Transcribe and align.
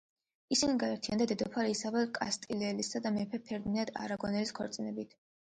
ისინი 0.53 0.77
გაერთიანდა 0.83 1.27
დედოფალ 1.31 1.69
ისაბელ 1.73 2.07
კასტილიელისა 2.15 3.03
და 3.05 3.13
მეფე 3.19 3.43
ფერდინანდ 3.51 3.95
არაგონელის 4.07 4.55
ქორწინებით. 4.63 5.17